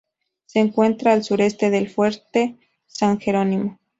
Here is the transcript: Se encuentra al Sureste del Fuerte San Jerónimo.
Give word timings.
Se 0.47 0.57
encuentra 0.59 1.13
al 1.13 1.23
Sureste 1.23 1.69
del 1.69 1.87
Fuerte 1.87 2.57
San 2.87 3.19
Jerónimo. 3.19 3.77